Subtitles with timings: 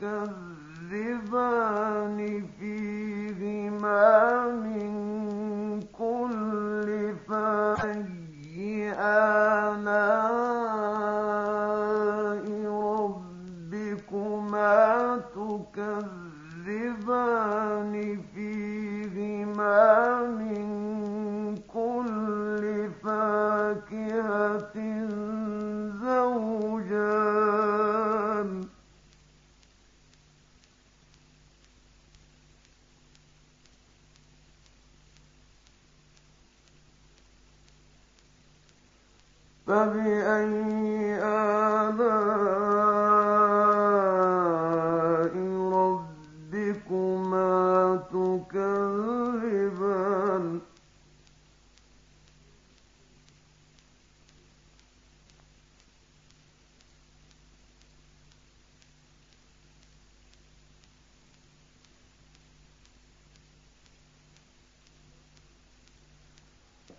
[0.00, 0.59] كذب.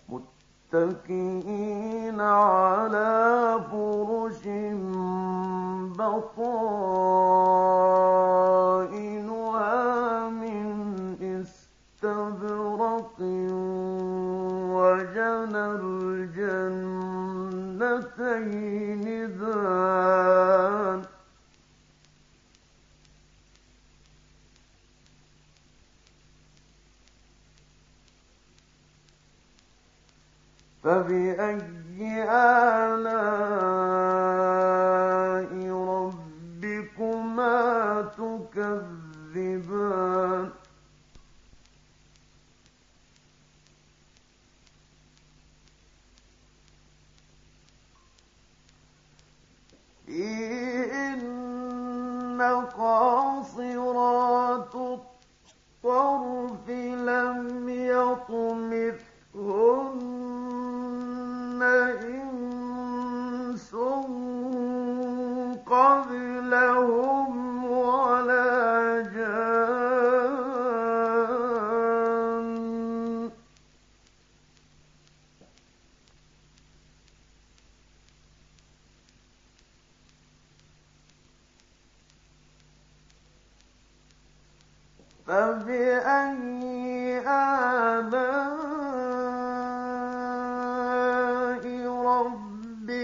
[0.08, 4.42] متكئين على فرش
[5.98, 7.51] بطائر
[37.22, 38.02] ما
[39.32, 40.50] تكذبان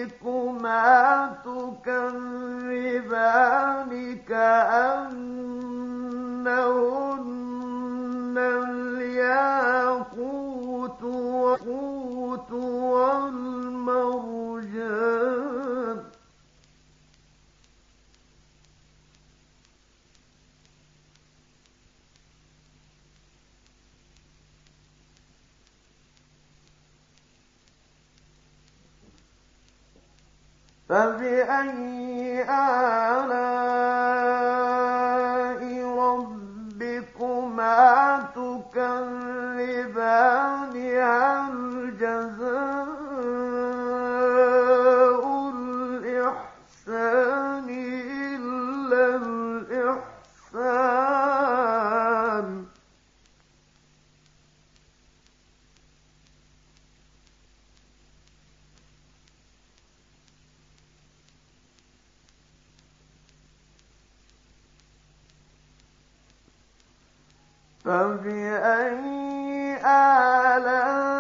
[0.08, 2.27] ربكما تكذبان
[67.84, 71.17] فبأي آلام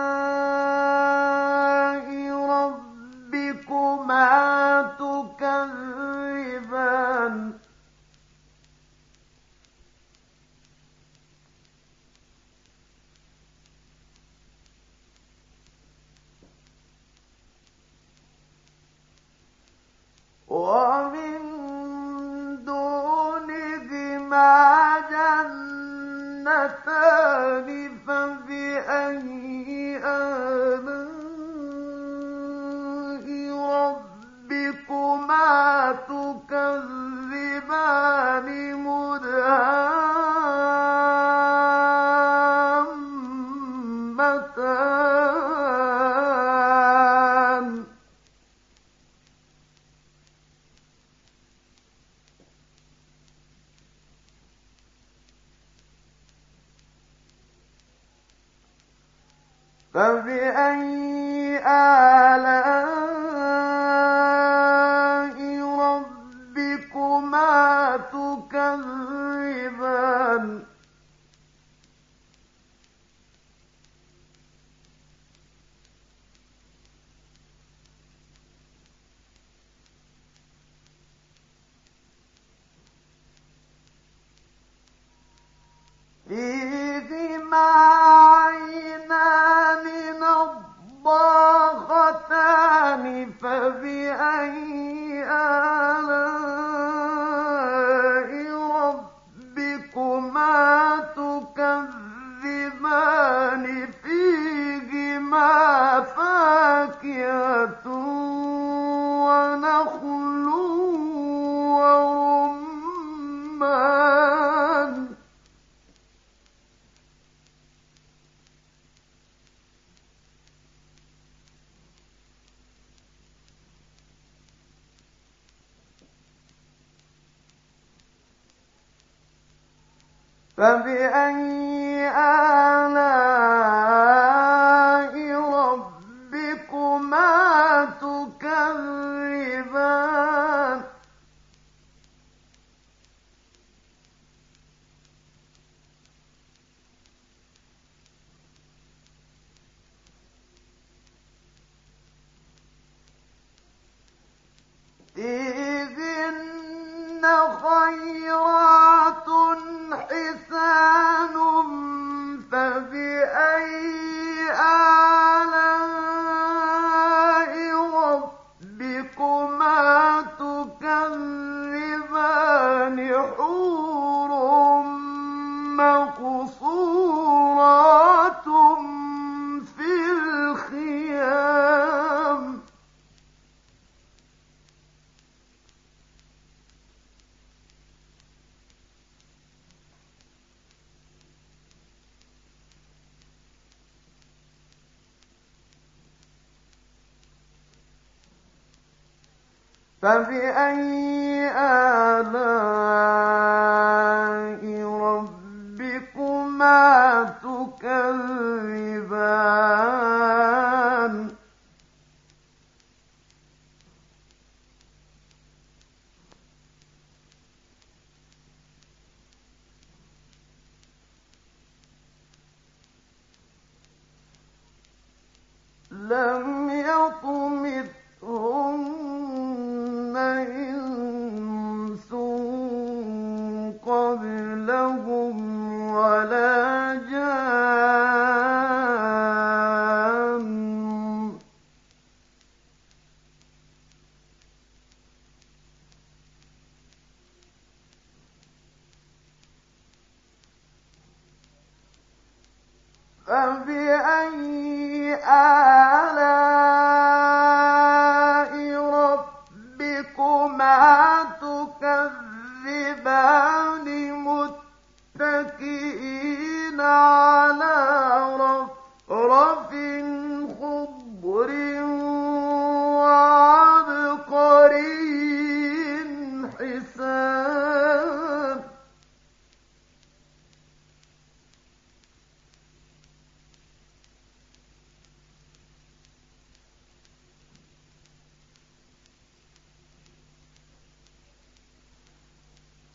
[200.02, 203.37] فبأي آلاء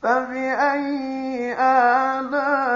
[0.04, 2.73] فبأي آلاء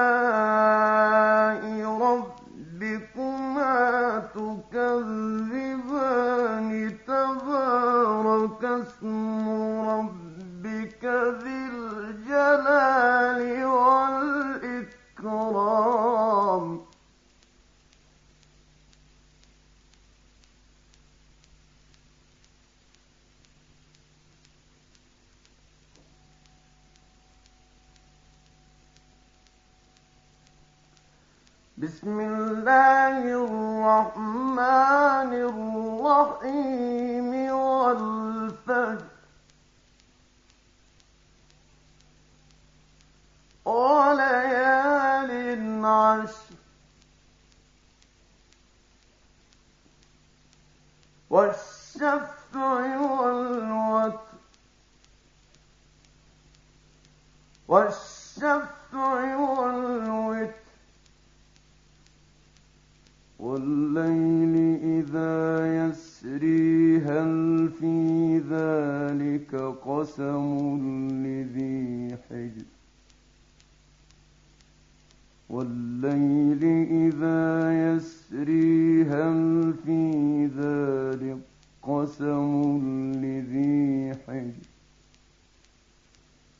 [51.30, 52.96] والشفع
[59.38, 60.68] والوتر.
[63.40, 65.38] والليل إذا
[65.78, 69.56] يسري هل في ذلك
[69.86, 70.78] قسم
[71.26, 72.66] لذي حجر؟
[75.50, 78.17] والليل إذا يسري
[79.04, 80.02] هل في
[80.46, 81.38] ذلك
[81.84, 82.52] قسم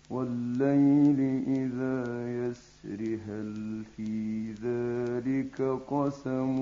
[0.10, 6.56] والليل إذا يسر هل في ذلك قسم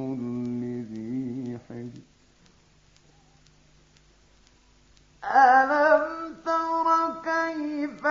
[5.23, 6.87] ألم تر
[7.23, 8.07] كيف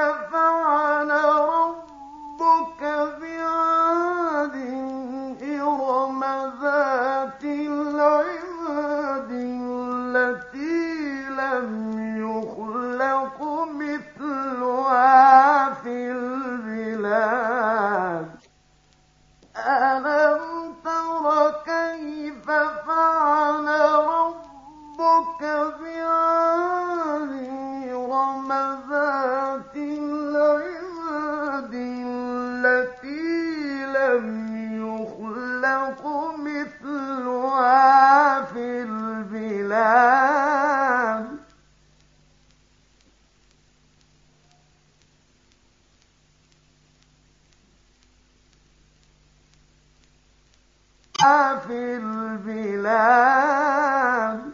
[52.87, 54.53] الإسلام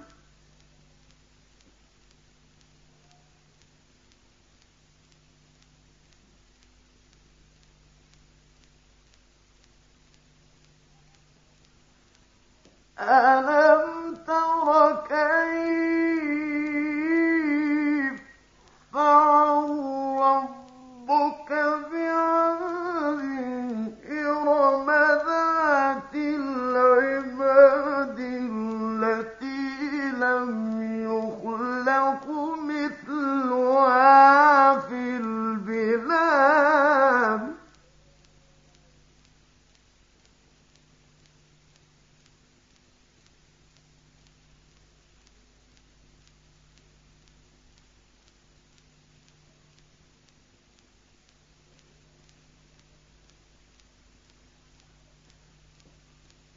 [12.98, 13.69] أنا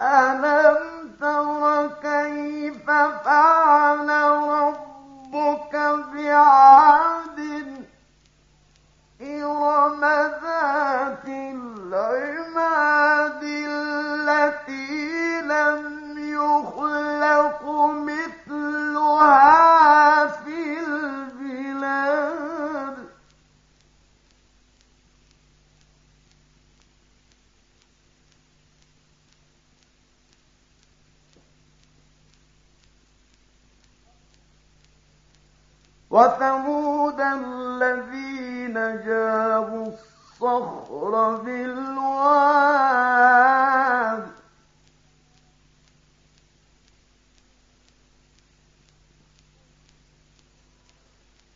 [0.04, 0.63] أَمَا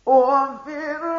[0.08, 1.17] واغفر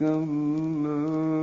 [0.00, 1.39] كلا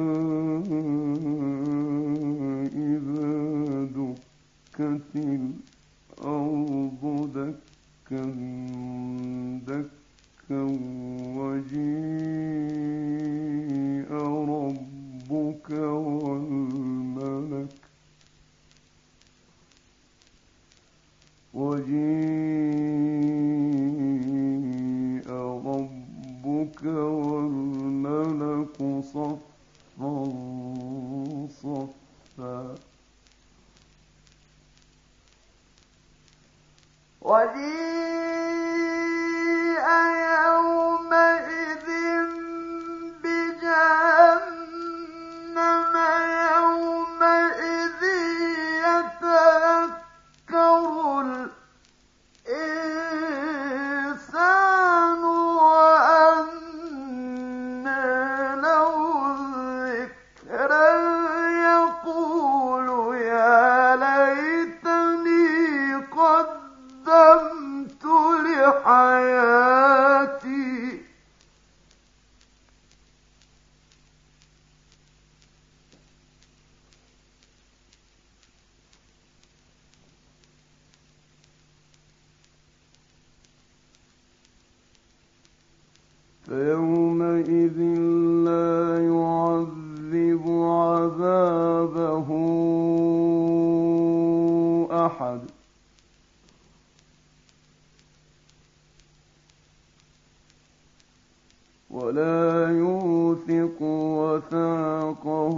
[101.97, 105.57] ولا يوثق وثاقه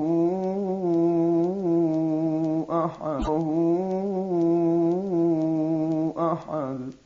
[6.31, 6.98] أحد.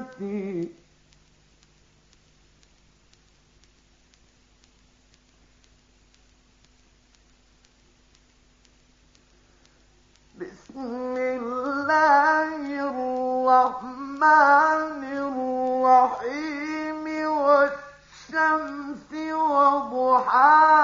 [10.40, 12.50] بسم الله
[13.44, 14.33] الرحمن
[15.85, 17.05] الرحيم
[17.44, 20.84] والشمس وضحاها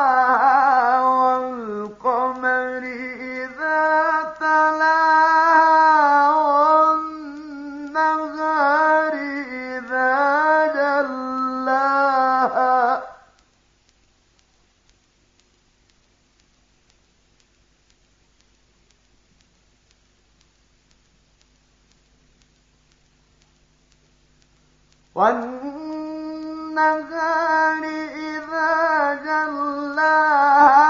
[25.15, 27.01] والنهار
[28.15, 30.90] إذا جلاها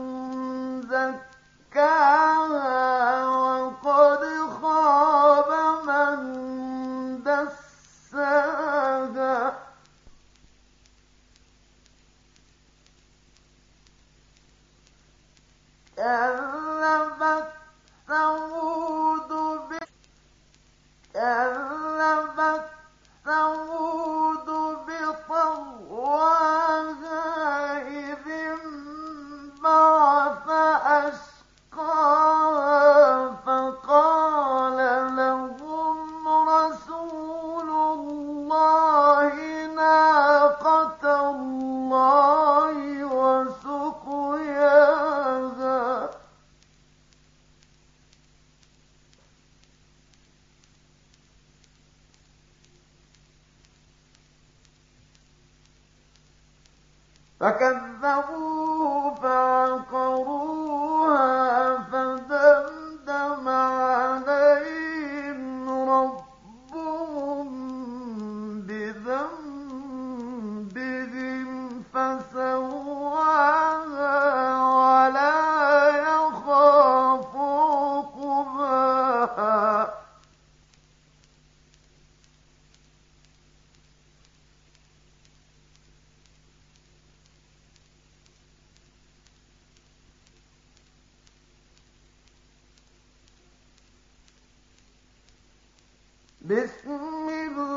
[96.50, 97.69] كلا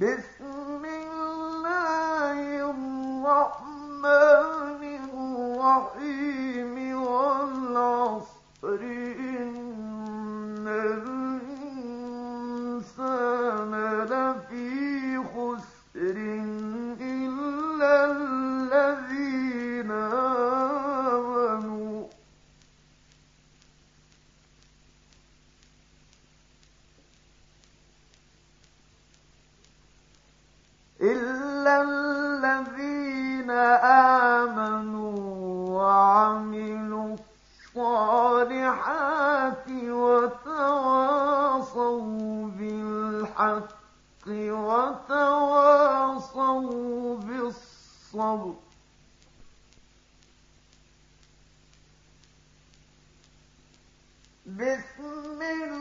[0.00, 0.65] بسم
[54.58, 55.75] بسم الله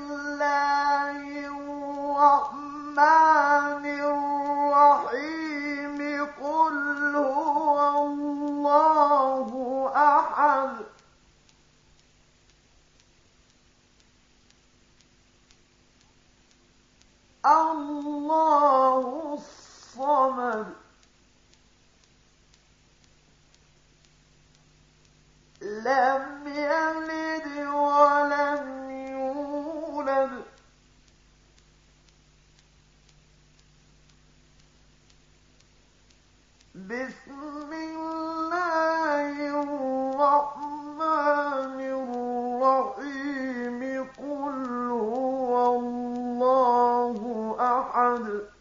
[47.96, 48.55] 啊，对。